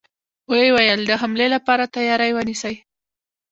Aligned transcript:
و 0.49 0.51
يې 0.61 0.67
ويل: 0.75 0.99
د 1.09 1.11
حملې 1.21 1.47
له 1.53 1.59
پاره 1.65 1.85
تياری 1.95 2.31
ونيسئ! 2.33 2.75